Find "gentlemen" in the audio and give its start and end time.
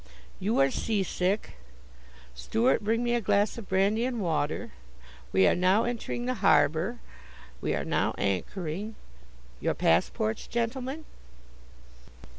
10.47-11.05